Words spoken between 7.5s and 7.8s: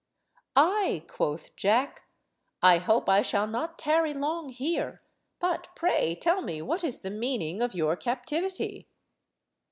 of